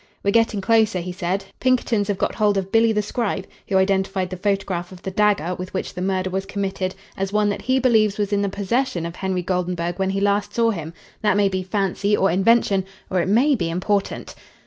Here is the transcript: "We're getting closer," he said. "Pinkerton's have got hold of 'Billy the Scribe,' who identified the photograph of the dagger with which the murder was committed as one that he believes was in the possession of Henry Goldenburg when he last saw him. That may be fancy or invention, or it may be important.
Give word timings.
"We're 0.23 0.31
getting 0.31 0.61
closer," 0.61 0.99
he 0.99 1.11
said. 1.11 1.45
"Pinkerton's 1.59 2.07
have 2.07 2.17
got 2.17 2.33
hold 2.33 2.57
of 2.57 2.71
'Billy 2.71 2.91
the 2.91 3.03
Scribe,' 3.03 3.45
who 3.67 3.77
identified 3.77 4.31
the 4.31 4.35
photograph 4.35 4.91
of 4.91 5.03
the 5.03 5.11
dagger 5.11 5.53
with 5.53 5.75
which 5.75 5.93
the 5.93 6.01
murder 6.01 6.31
was 6.31 6.47
committed 6.47 6.95
as 7.15 7.31
one 7.31 7.49
that 7.49 7.61
he 7.61 7.77
believes 7.77 8.17
was 8.17 8.33
in 8.33 8.41
the 8.41 8.49
possession 8.49 9.05
of 9.05 9.15
Henry 9.17 9.43
Goldenburg 9.43 9.99
when 9.99 10.09
he 10.09 10.19
last 10.19 10.55
saw 10.55 10.71
him. 10.71 10.91
That 11.21 11.37
may 11.37 11.49
be 11.49 11.61
fancy 11.61 12.17
or 12.17 12.31
invention, 12.31 12.83
or 13.11 13.21
it 13.21 13.27
may 13.29 13.53
be 13.53 13.69
important. 13.69 14.33